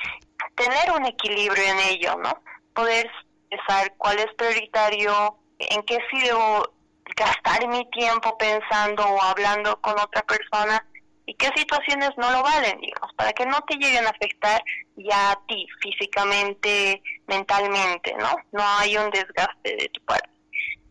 [0.56, 2.32] tener un equilibrio en ello, ¿no?
[2.74, 3.10] Poder
[3.54, 6.70] pensar cuál es prioritario, en qué sí debo
[7.16, 10.86] gastar mi tiempo pensando o hablando con otra persona
[11.26, 14.62] y qué situaciones no lo valen, digamos, para que no te lleguen a afectar
[14.98, 18.36] ya a ti físicamente, mentalmente, ¿no?
[18.52, 20.30] No hay un desgaste de tu parte.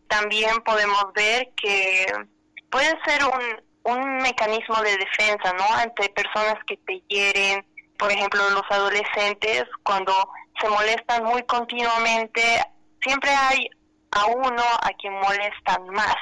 [0.07, 2.05] También podemos ver que
[2.71, 5.65] puede ser un, un mecanismo de defensa, ¿no?
[5.75, 7.65] Ante personas que te hieren,
[7.97, 10.13] por ejemplo, los adolescentes, cuando
[10.59, 12.41] se molestan muy continuamente,
[13.01, 13.69] siempre hay
[14.11, 16.15] a uno a quien molestan más.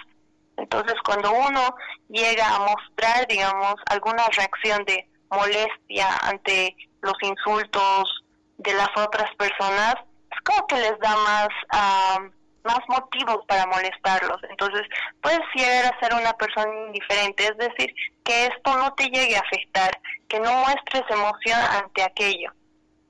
[0.57, 1.75] Entonces, cuando uno
[2.09, 8.23] llega a mostrar, digamos, alguna reacción de molestia ante los insultos
[8.57, 9.95] de las otras personas,
[10.31, 11.47] es como que les da más,
[12.63, 14.37] más motivos para molestarlos.
[14.49, 14.83] Entonces,
[15.21, 19.41] puedes llegar a ser una persona indiferente, es decir, que esto no te llegue a
[19.41, 22.51] afectar, que no muestres emoción ante aquello.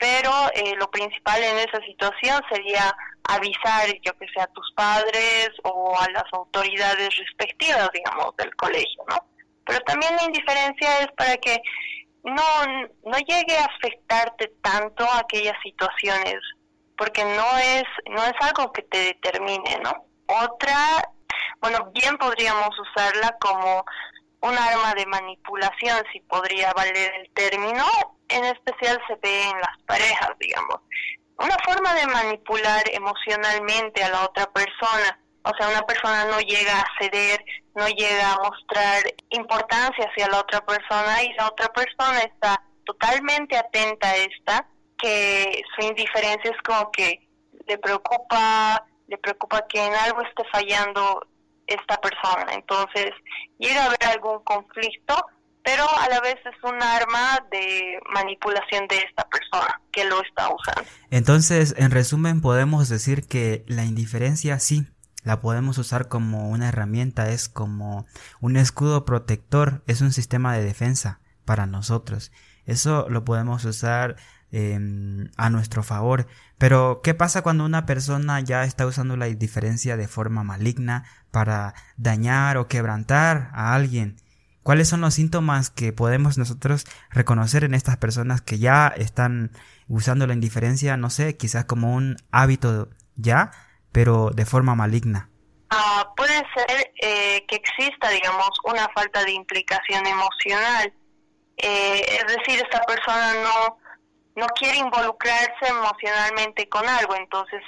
[0.01, 2.91] Pero eh, lo principal en esa situación sería
[3.29, 9.03] avisar, yo que sé, a tus padres o a las autoridades respectivas, digamos, del colegio,
[9.07, 9.17] ¿no?
[9.63, 11.61] Pero también la indiferencia es para que
[12.23, 12.43] no,
[13.05, 16.39] no llegue a afectarte tanto aquellas situaciones,
[16.97, 20.07] porque no es, no es algo que te determine, ¿no?
[20.25, 21.07] Otra,
[21.59, 23.85] bueno, bien podríamos usarla como
[24.41, 27.85] un arma de manipulación, si podría valer el término,
[28.27, 30.81] en especial se ve en las parejas, digamos
[31.43, 35.19] una forma de manipular emocionalmente a la otra persona.
[35.43, 37.43] O sea, una persona no llega a ceder,
[37.75, 43.57] no llega a mostrar importancia hacia la otra persona y la otra persona está totalmente
[43.57, 44.67] atenta a esta,
[44.99, 47.27] que su indiferencia es como que
[47.65, 51.25] le preocupa, le preocupa que en algo esté fallando
[51.73, 52.53] esta persona.
[52.53, 53.11] Entonces,
[53.57, 55.15] llega a haber algún conflicto,
[55.63, 60.49] pero a la vez es un arma de manipulación de esta persona que lo está
[60.53, 60.89] usando.
[61.11, 64.87] Entonces, en resumen, podemos decir que la indiferencia sí,
[65.23, 68.05] la podemos usar como una herramienta, es como
[68.39, 72.31] un escudo protector, es un sistema de defensa para nosotros.
[72.65, 74.15] Eso lo podemos usar
[74.51, 76.27] em, a nuestro favor.
[76.61, 81.73] Pero, ¿qué pasa cuando una persona ya está usando la indiferencia de forma maligna para
[81.97, 84.17] dañar o quebrantar a alguien?
[84.61, 89.49] ¿Cuáles son los síntomas que podemos nosotros reconocer en estas personas que ya están
[89.87, 93.49] usando la indiferencia, no sé, quizás como un hábito ya,
[93.91, 95.31] pero de forma maligna?
[95.71, 100.93] Ah, puede ser eh, que exista, digamos, una falta de implicación emocional.
[101.57, 103.80] Eh, es decir, esta persona no,
[104.35, 107.61] no quiere involucrarse emocionalmente con algo, entonces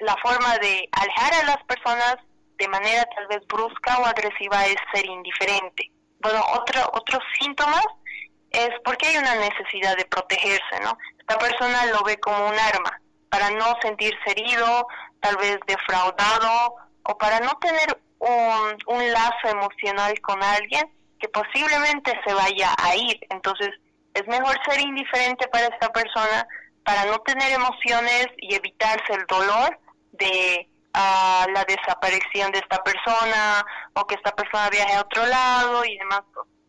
[0.00, 2.16] la forma de alejar a las personas
[2.58, 5.90] de manera tal vez brusca o agresiva es ser indiferente.
[6.20, 7.84] Bueno, otro, otros síntomas
[8.50, 10.96] es porque hay una necesidad de protegerse, ¿no?
[11.18, 14.86] Esta persona lo ve como un arma para no sentirse herido,
[15.20, 22.18] tal vez defraudado o para no tener un, un lazo emocional con alguien que posiblemente
[22.26, 23.20] se vaya a ir.
[23.30, 23.70] Entonces,
[24.14, 26.46] es mejor ser indiferente para esta persona
[26.84, 29.78] para no tener emociones y evitarse el dolor
[30.12, 35.84] de a la desaparición de esta persona o que esta persona viaje a otro lado
[35.84, 36.22] y demás.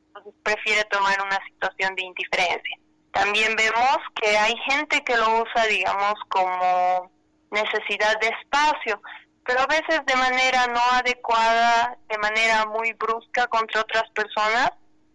[0.07, 2.77] Entonces prefiere tomar una situación de indiferencia.
[3.11, 7.11] También vemos que hay gente que lo usa, digamos, como
[7.49, 9.01] necesidad de espacio,
[9.45, 14.71] pero a veces de manera no adecuada, de manera muy brusca contra otras personas.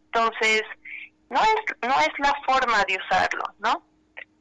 [0.07, 0.63] Entonces,
[1.31, 3.83] no es, no es la forma de usarlo, ¿no?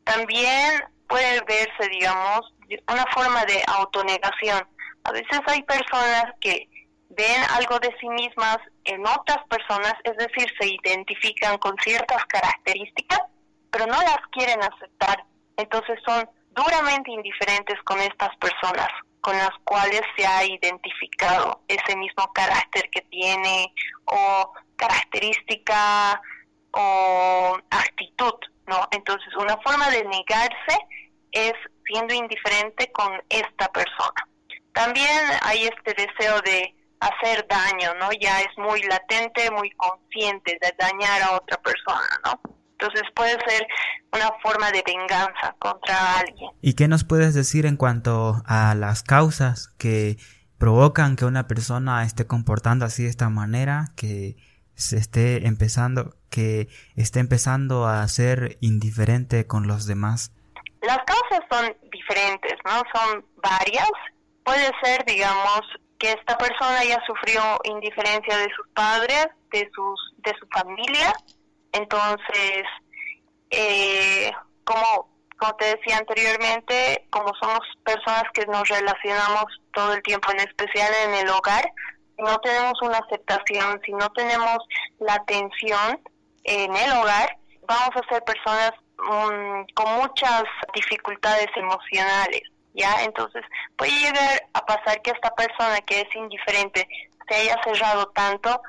[0.04, 2.54] También puede verse, digamos,
[2.91, 4.67] una forma de autonegación.
[5.04, 6.69] A veces hay personas que
[7.10, 13.22] ven algo de sí mismas en otras personas, es decir, se identifican con ciertas características,
[13.72, 15.24] pero no las quieren aceptar.
[15.58, 18.89] Entonces son duramente indiferentes con estas personas
[19.24, 26.22] con las cuales se ha identificado ese mismo carácter que tiene o característica
[26.74, 28.34] o actitud,
[28.68, 28.88] ¿no?
[28.92, 30.78] Entonces, una forma de negarse
[31.32, 31.54] es
[31.86, 34.28] siendo indiferente con esta persona.
[34.74, 35.10] También
[35.44, 38.10] hay este deseo de hacer daño, ¿no?
[38.20, 42.40] Ya es muy latente, muy consciente de dañar a otra persona, ¿no?
[42.72, 43.66] Entonces puede ser
[44.12, 46.52] una forma de venganza contra alguien.
[46.62, 50.18] ¿Y qué nos puedes decir en cuanto a las causas que
[50.58, 54.36] provocan que una persona esté comportando así de esta manera, que
[54.76, 60.32] se esté empezando, que esté empezando a ser indiferente con los demás?
[60.82, 62.82] Las causas son diferentes, ¿no?
[62.94, 63.92] Son varias.
[64.44, 65.62] Puede ser, digamos,
[66.00, 71.14] que esta persona ya sufrió indiferencia de sus padres, de sus, de su familia.
[71.72, 72.64] Entonces,
[73.50, 74.32] eh,
[74.66, 80.42] como, como te decía anteriormente, como somos personas que nos relacionamos todo el tiempo, en
[80.42, 81.64] especial en el hogar,
[82.24, 84.58] no tenemos una aceptación, si no tenemos
[85.00, 86.00] la atención
[86.44, 92.42] en el hogar, vamos a ser personas mm, con muchas dificultades emocionales,
[92.74, 93.04] ¿ya?
[93.04, 93.44] Entonces
[93.78, 96.88] puede llegar a pasar que esta persona que es indiferente
[97.28, 98.62] se haya cerrado tanto,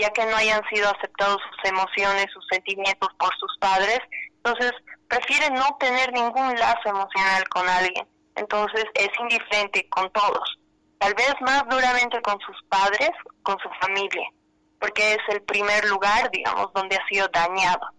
[0.00, 4.00] ya que no hayan sido aceptados sus emociones, sus sentimientos por sus padres,
[4.36, 4.72] entonces
[5.08, 10.58] prefiere no tener ningún lazo emocional con alguien, entonces es indiferente con todos
[11.02, 13.10] tal vez más duramente con sus padres,
[13.42, 14.28] con su familia,
[14.78, 17.90] porque es el primer lugar, digamos, donde ha sido dañado.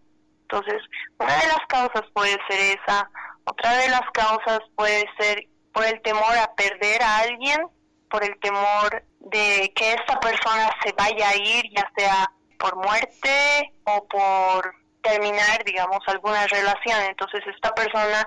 [0.43, 0.81] Entonces,
[1.19, 3.09] una de las causas puede ser esa,
[3.43, 7.67] otra de las causas puede ser por el temor a perder a alguien,
[8.09, 13.73] por el temor de que esta persona se vaya a ir, ya sea por muerte
[13.83, 17.01] o por terminar, digamos, alguna relación.
[17.09, 18.25] Entonces, esta persona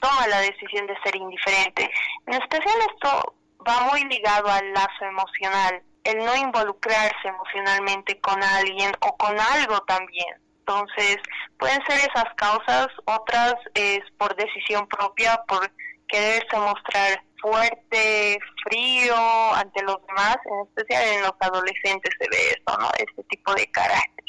[0.00, 1.90] toma la decisión de ser indiferente.
[2.26, 3.34] En especial esto
[3.68, 9.78] va muy ligado al lazo emocional, el no involucrarse emocionalmente con alguien o con algo
[9.80, 10.40] también.
[10.60, 11.16] Entonces,
[11.58, 15.70] pueden ser esas causas, otras es por decisión propia, por
[16.08, 19.14] quererse mostrar fuerte, frío
[19.54, 22.88] ante los demás, en especial en los adolescentes se ve eso, ¿no?
[22.98, 24.24] Este tipo de carácter.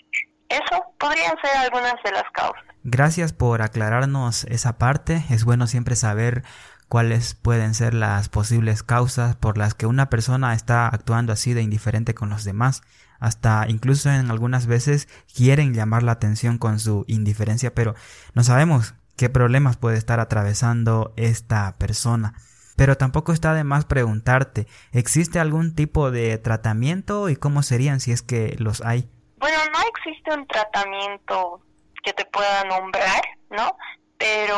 [0.49, 2.63] Eso podrían ser algunas de las causas.
[2.83, 5.23] Gracias por aclararnos esa parte.
[5.29, 6.43] Es bueno siempre saber
[6.89, 11.61] cuáles pueden ser las posibles causas por las que una persona está actuando así de
[11.61, 12.81] indiferente con los demás.
[13.19, 17.93] Hasta incluso en algunas veces quieren llamar la atención con su indiferencia, pero
[18.33, 22.33] no sabemos qué problemas puede estar atravesando esta persona.
[22.75, 28.13] Pero tampoco está de más preguntarte, ¿existe algún tipo de tratamiento y cómo serían si
[28.13, 29.09] es que los hay?
[29.37, 31.61] Bueno, no existe un tratamiento
[32.03, 33.75] que te pueda nombrar, ¿no?
[34.17, 34.55] Pero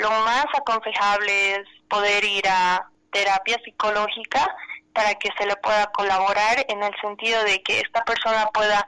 [0.00, 4.46] lo más aconsejable es poder ir a terapia psicológica
[4.94, 8.86] para que se le pueda colaborar en el sentido de que esta persona pueda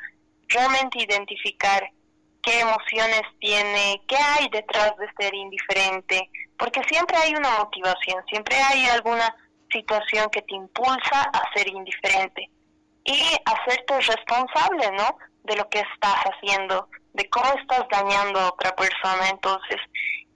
[0.49, 1.91] realmente identificar
[2.43, 8.57] qué emociones tiene, qué hay detrás de ser indiferente, porque siempre hay una motivación, siempre
[8.57, 9.35] hay alguna
[9.71, 12.51] situación que te impulsa a ser indiferente
[13.05, 15.17] y hacerte responsable, ¿no?
[15.45, 19.29] De lo que estás haciendo, de cómo estás dañando a otra persona.
[19.31, 19.79] Entonces,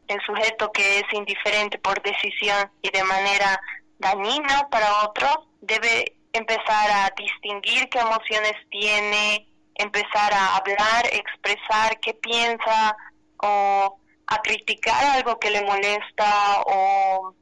[0.09, 3.61] el sujeto que es indiferente por decisión y de manera
[3.99, 12.15] dañina para otro debe empezar a distinguir qué emociones tiene, empezar a hablar, expresar qué
[12.15, 12.97] piensa
[13.39, 17.35] o a criticar algo que le molesta o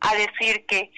[0.00, 0.90] a decir que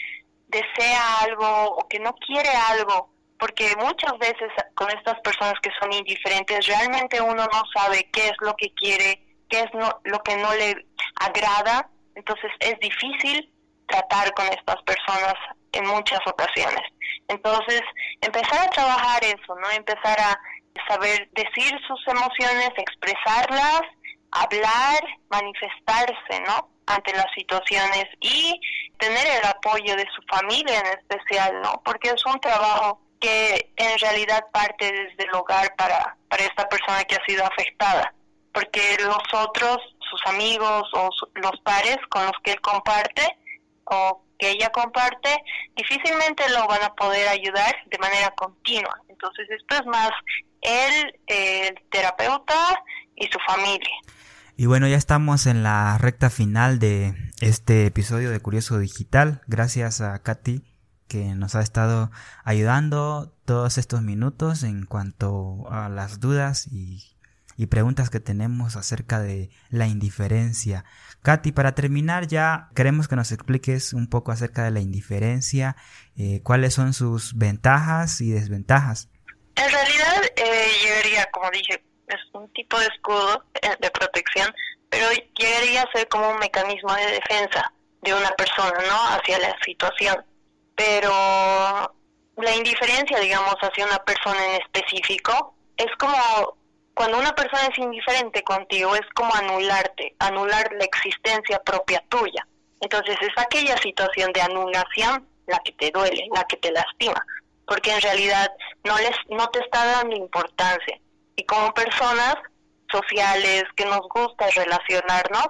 [0.49, 5.93] desea algo o que no quiere algo, porque muchas veces con estas personas que son
[5.93, 10.53] indiferentes realmente uno no sabe qué es lo que quiere, qué es lo que no
[10.55, 10.87] le
[11.17, 13.53] agrada, entonces es difícil
[13.87, 15.35] tratar con estas personas
[15.73, 16.83] en muchas ocasiones.
[17.29, 17.83] Entonces,
[18.23, 19.71] empezar a trabajar eso, ¿no?
[19.71, 20.41] Empezar a
[20.89, 23.83] saber decir sus emociones, expresarlas,
[24.31, 26.71] hablar, manifestarse, ¿no?
[26.87, 28.61] ante las situaciones y
[28.99, 31.81] tener el apoyo de su familia en especial, ¿no?
[31.85, 37.05] Porque es un trabajo que en realidad parte desde el hogar para, para esta persona
[37.05, 38.13] que ha sido afectada,
[38.53, 39.79] porque los otros,
[40.11, 43.23] sus amigos o los pares con los que él comparte
[43.85, 45.43] o que ella comparte,
[45.77, 49.01] difícilmente lo van a poder ayudar de manera continua.
[49.09, 50.11] Entonces esto es más
[50.61, 52.83] él, el terapeuta
[53.17, 53.95] y su familia.
[54.57, 59.41] Y bueno, ya estamos en la recta final de este episodio de Curioso Digital.
[59.47, 60.63] Gracias a Katy
[61.09, 62.11] que nos ha estado
[62.45, 67.12] ayudando todos estos minutos en cuanto a las dudas y,
[67.67, 70.85] preguntas que tenemos acerca de la indiferencia.
[71.23, 75.77] Katy, para terminar ya queremos que nos expliques un poco acerca de la indiferencia,
[76.17, 79.09] eh, cuáles son sus ventajas y desventajas.
[79.55, 84.53] En realidad, eh, llegaría, como dije, es un tipo de escudo eh, de protección,
[84.91, 85.07] pero
[85.39, 89.17] llegaría a ser como un mecanismo de defensa de una persona, ¿no?
[89.17, 90.25] Hacia la situación.
[90.75, 91.13] Pero
[92.37, 96.57] la indiferencia, digamos, hacia una persona en específico, es como
[96.95, 102.47] cuando una persona es indiferente contigo, es como anularte, anular la existencia propia tuya.
[102.81, 107.25] Entonces es aquella situación de anulación la que te duele, la que te lastima,
[107.67, 108.51] porque en realidad
[108.85, 110.99] no les no te está dando importancia
[111.37, 112.37] y como personas
[112.91, 115.47] sociales que nos gusta relacionarnos,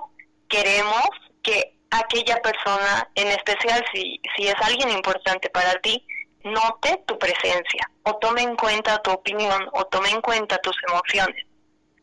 [0.48, 1.08] queremos
[1.42, 6.06] que aquella persona, en especial si, si es alguien importante para ti,
[6.44, 11.46] note tu presencia o tome en cuenta tu opinión o tome en cuenta tus emociones.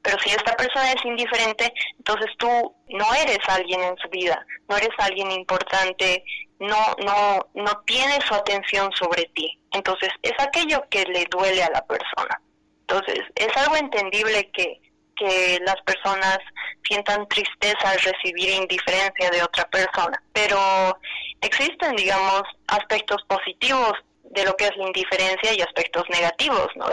[0.02, 2.48] Pero si esta persona es indiferente, entonces tú
[2.88, 6.24] no eres alguien en su vida, no eres alguien importante,
[6.60, 9.60] no, no, no tienes su atención sobre ti.
[9.74, 12.42] Entonces es aquello que le duele a la persona.
[12.90, 14.82] Entonces, es algo entendible que,
[15.16, 16.40] que las personas
[16.88, 20.98] sientan tristeza al recibir indiferencia de otra persona, pero
[21.42, 23.94] existen, digamos, aspectos positivos
[24.30, 26.86] de lo que es la indiferencia y aspectos negativos, ¿no?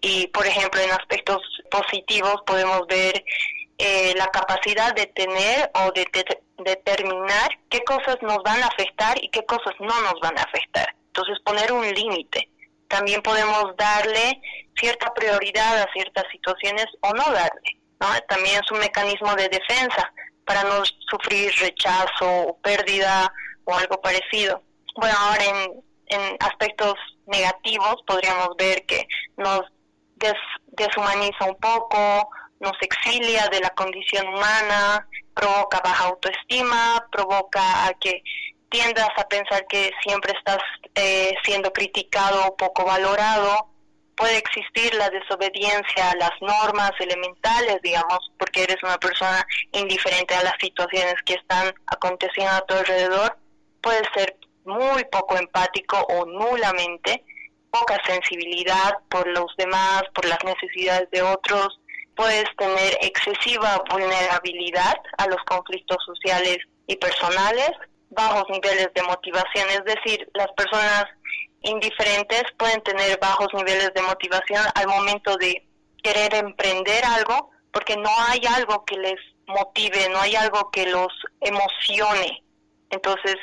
[0.00, 1.38] Y, por ejemplo, en aspectos
[1.70, 3.24] positivos podemos ver
[3.78, 6.06] eh, la capacidad de tener o de
[6.58, 10.94] determinar qué cosas nos van a afectar y qué cosas no nos van a afectar.
[11.06, 12.48] Entonces, poner un límite
[12.88, 14.40] también podemos darle
[14.76, 17.76] cierta prioridad a ciertas situaciones o no darle.
[18.00, 18.06] ¿no?
[18.28, 20.12] También es un mecanismo de defensa
[20.44, 23.32] para no sufrir rechazo o pérdida
[23.64, 24.62] o algo parecido.
[24.96, 26.94] Bueno, ahora en, en aspectos
[27.26, 29.06] negativos podríamos ver que
[29.36, 29.62] nos
[30.76, 32.28] deshumaniza un poco,
[32.60, 38.22] nos exilia de la condición humana, provoca baja autoestima, provoca a que
[38.68, 40.58] tiendas a pensar que siempre estás
[40.94, 43.70] eh, siendo criticado o poco valorado,
[44.18, 50.42] puede existir la desobediencia a las normas elementales, digamos, porque eres una persona indiferente a
[50.42, 53.38] las situaciones que están aconteciendo a tu alrededor,
[53.80, 54.36] puede ser
[54.68, 57.24] muy poco empático o nulamente,
[57.70, 61.80] poca sensibilidad por los demás, por las necesidades de otros,
[62.16, 67.70] puedes tener excesiva vulnerabilidad a los conflictos sociales y personales,
[68.10, 71.04] bajos niveles de motivación, es decir, las personas
[71.62, 75.66] indiferentes pueden tener bajos niveles de motivación al momento de
[76.02, 81.08] querer emprender algo porque no hay algo que les motive, no hay algo que los
[81.40, 82.42] emocione.
[82.90, 83.36] Entonces,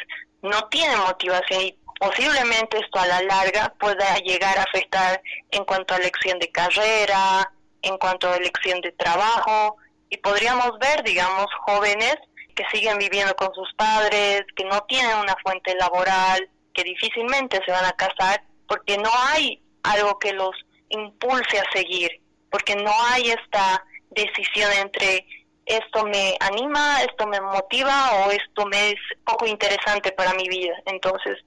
[0.46, 5.22] no tienen motivación y posiblemente esto a la larga pueda llegar a afectar
[5.52, 9.78] en cuanto a elección de carrera, en cuanto a elección de trabajo.
[10.10, 12.16] Y podríamos ver, digamos, jóvenes
[12.56, 17.72] que siguen viviendo con sus padres, que no tienen una fuente laboral, que difícilmente se
[17.72, 20.56] van a casar, porque no hay algo que los
[20.90, 25.26] impulse a seguir, porque no hay esta decisión entre
[25.66, 30.76] esto me anima, esto me motiva o esto me es poco interesante para mi vida.
[30.86, 31.38] Entonces,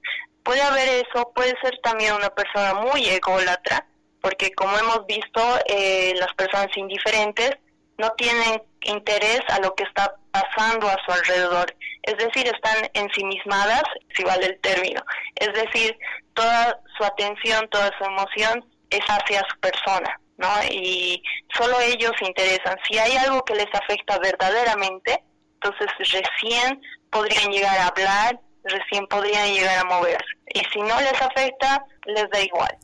[0.43, 3.85] puede haber eso, puede ser también una persona muy ególatra,
[4.21, 7.51] porque como hemos visto, eh, las personas indiferentes
[7.97, 11.75] no tienen interés a lo que está pasando a su alrededor.
[12.03, 13.83] Es decir, están ensimismadas,
[14.15, 15.01] si vale el término.
[15.35, 15.97] Es decir,
[16.33, 20.47] toda su atención, toda su emoción es hacia su persona, ¿no?
[20.71, 21.21] Y
[21.55, 22.77] solo ellos interesan.
[22.89, 25.21] Si hay algo que les afecta verdaderamente,
[25.55, 26.81] entonces recién
[27.11, 30.25] podrían llegar a hablar, recién podrían llegar a moverse.
[30.53, 32.77] Y si no les afecta, les da igual.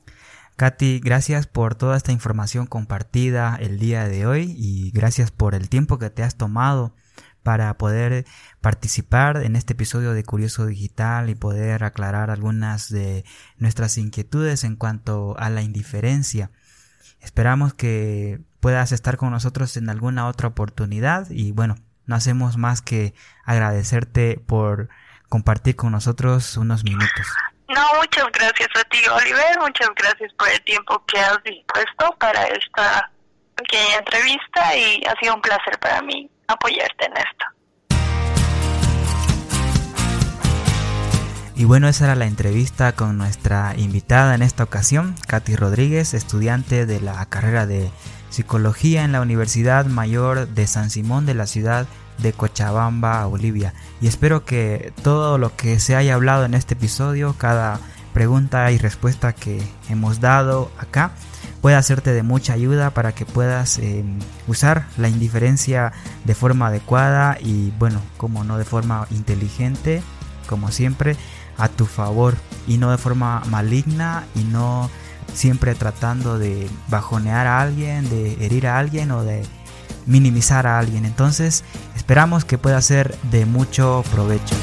[0.58, 5.70] Katy, gracias por toda esta información compartida el día de hoy y gracias por el
[5.70, 6.94] tiempo que te has tomado
[7.44, 8.26] para poder
[8.60, 13.24] participar en este episodio de Curioso Digital y poder aclarar algunas de
[13.58, 16.52] nuestras inquietudes en cuanto a la indiferencia.
[17.26, 22.84] Esperamos que puedas estar con nosotros en alguna otra oportunidad y bueno, no hacemos más
[22.84, 23.16] que
[23.46, 24.90] agradecerte por
[25.28, 27.26] compartir con nosotros unos minutos.
[27.68, 29.60] No, muchas gracias a ti, Oliver.
[29.60, 33.12] Muchas gracias por el tiempo que has dispuesto para esta
[33.56, 37.46] pequeña entrevista y ha sido un placer para mí apoyarte en esto.
[41.58, 46.86] Y bueno, esa era la entrevista con nuestra invitada en esta ocasión, Katy Rodríguez, estudiante
[46.86, 47.90] de la carrera de
[48.30, 51.88] Psicología en la Universidad Mayor de San Simón de la ciudad
[52.18, 53.74] de Cochabamba, Bolivia.
[54.02, 57.80] Y espero que todo lo que se haya hablado en este episodio, cada
[58.14, 61.12] pregunta y respuesta que hemos dado acá,
[61.62, 65.94] pueda hacerte de mucha ayuda para que puedas em, usar la indiferencia
[66.26, 70.04] de forma adecuada y bueno, como no de forma inteligente,
[70.48, 71.16] como siempre,
[71.58, 72.36] a tu favor
[72.68, 74.90] y no de forma maligna y no
[75.34, 79.44] siempre tratando de bajonear a alguien, de herir a alguien o de
[80.06, 81.06] minimizar a alguien.
[81.06, 81.64] Entonces
[81.96, 84.56] esperamos que pueda ser de mucho provecho.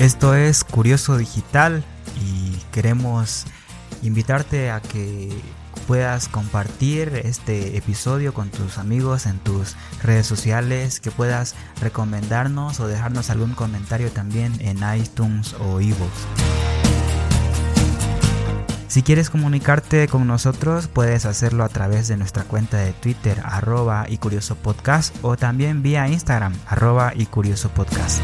[0.00, 1.84] Esto es Curioso Digital
[2.24, 3.44] y queremos
[4.02, 5.28] invitarte a que
[5.86, 12.88] puedas compartir este episodio con tus amigos en tus redes sociales, que puedas recomendarnos o
[12.88, 16.10] dejarnos algún comentario también en iTunes o iVoox.
[18.88, 24.06] Si quieres comunicarte con nosotros, puedes hacerlo a través de nuestra cuenta de Twitter, arroba
[24.08, 28.22] y curioso podcast, o también vía Instagram, arroba y curioso podcast.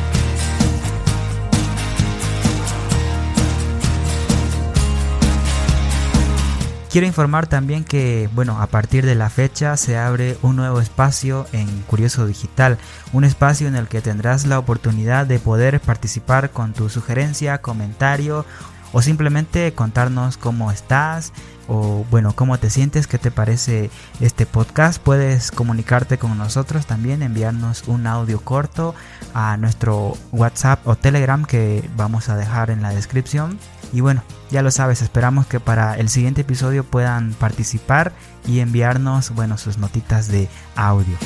[6.97, 11.47] Quiero informar también que, bueno, a partir de la fecha se abre un nuevo espacio
[11.53, 12.79] en Curioso Digital,
[13.13, 18.47] un espacio en el que tendrás la oportunidad de poder participar con tu sugerencia, comentario
[18.95, 21.35] o simplemente contarnos cómo estás
[21.69, 23.91] o bueno, cómo te sientes, qué te parece
[24.21, 24.99] este podcast.
[25.03, 28.95] Puedes comunicarte con nosotros también, enviarnos un audio corto
[29.35, 33.59] a nuestro WhatsApp o Telegram que vamos a dejar en la descripción.
[33.93, 38.13] Y bueno, ya lo sabes, esperamos que para el siguiente episodio puedan participar
[38.47, 41.17] y enviarnos, bueno, sus notitas de audio.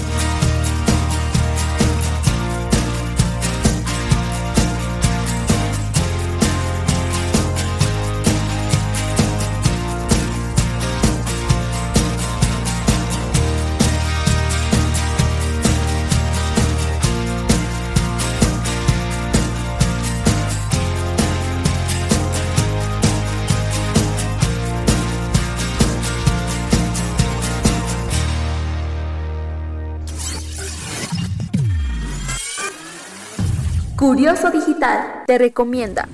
[35.26, 36.08] Te recomienda.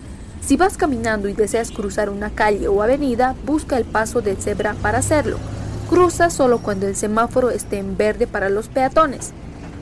[0.45, 4.75] Si vas caminando y deseas cruzar una calle o avenida, busca el paso de cebra
[4.83, 5.39] para hacerlo.
[5.89, 9.31] Cruza solo cuando el semáforo esté en verde para los peatones.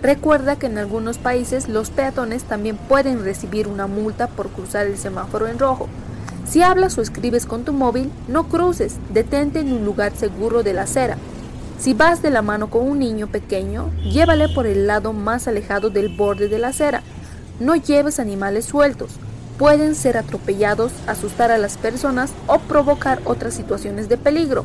[0.02, 4.98] Recuerda que en algunos países los peatones también pueden recibir una multa por cruzar el
[4.98, 5.88] semáforo en rojo.
[6.46, 10.74] Si hablas o escribes con tu móvil, no cruces, detente en un lugar seguro de
[10.74, 11.16] la acera.
[11.78, 15.88] Si vas de la mano con un niño pequeño, llévale por el lado más alejado
[15.88, 17.02] del borde de la acera.
[17.60, 19.12] No lleves animales sueltos.
[19.58, 24.64] Pueden ser atropellados, asustar a las personas o provocar otras situaciones de peligro.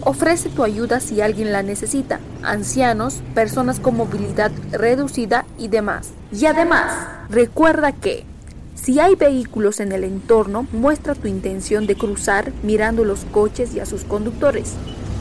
[0.00, 6.10] Ofrece tu ayuda si alguien la necesita, ancianos, personas con movilidad reducida y demás.
[6.32, 6.92] Y además,
[7.28, 8.24] recuerda que
[8.74, 13.80] si hay vehículos en el entorno, muestra tu intención de cruzar mirando los coches y
[13.80, 14.74] a sus conductores.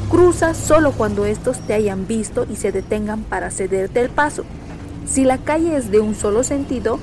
[0.10, 4.43] Cruza solo cuando estos te hayan visto y se detengan para cederte el paso.
[5.06, 6.99] Si la calle es de un solo sentido,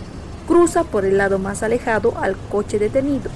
[0.46, 3.30] cruza por el lado más alejado al coche detenido.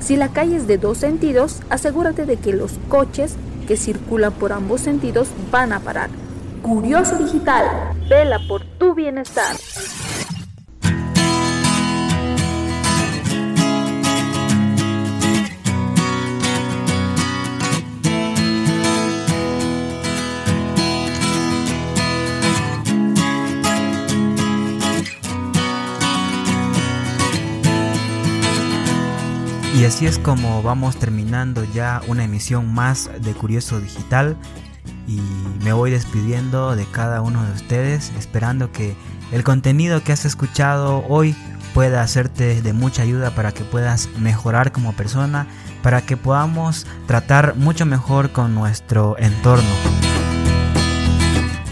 [0.00, 4.52] Si la calle es de dos sentidos, asegúrate de que los coches que circulan por
[4.52, 6.10] ambos sentidos van a parar.
[6.62, 7.64] Curioso Digital,
[8.08, 9.56] vela por tu bienestar.
[29.80, 34.36] Y así es como vamos terminando ya una emisión más de Curioso Digital
[35.08, 35.22] y
[35.64, 38.94] me voy despidiendo de cada uno de ustedes esperando que
[39.32, 41.34] el contenido que has escuchado hoy
[41.72, 45.46] pueda hacerte de mucha ayuda para que puedas mejorar como persona,
[45.82, 50.09] para que podamos tratar mucho mejor con nuestro entorno.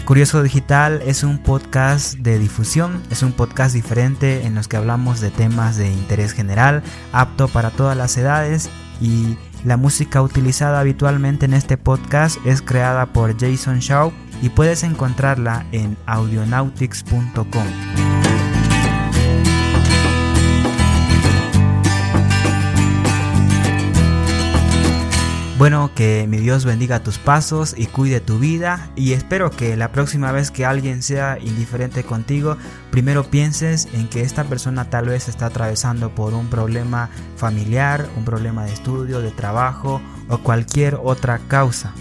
[0.09, 5.21] Curioso Digital es un podcast de difusión, es un podcast diferente en los que hablamos
[5.21, 6.81] de temas de interés general,
[7.13, 13.13] apto para todas las edades y la música utilizada habitualmente en este podcast es creada
[13.13, 18.18] por Jason Shaw y puedes encontrarla en audionautics.com.
[25.59, 29.91] Bueno, que mi Dios bendiga tus pasos y cuide tu vida y espero que la
[29.91, 32.55] próxima vez que alguien sea indiferente contigo,
[32.91, 38.23] primero pienses en que esta persona tal vez está atravesando por un problema familiar, un
[38.23, 41.91] problema de estudio, de trabajo o cualquier otra causa.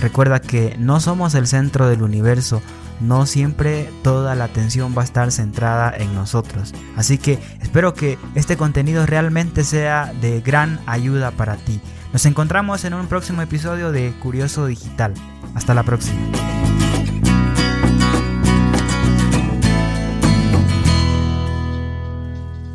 [0.00, 2.62] Recuerda que no somos el centro del universo,
[3.00, 6.74] no siempre toda la atención va a estar centrada en nosotros.
[6.96, 11.80] Así que espero que este contenido realmente sea de gran ayuda para ti.
[12.12, 15.14] Nos encontramos en un próximo episodio de Curioso Digital.
[15.54, 16.18] Hasta la próxima.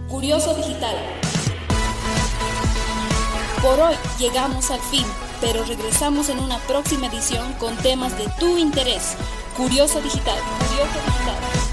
[0.08, 0.96] Curioso Digital.
[3.62, 5.06] Por hoy llegamos al fin,
[5.44, 9.16] pero regresamos en una próxima edición con temas de tu interés.
[9.58, 10.40] Curioso Digital.
[10.70, 11.73] Curioso Digital.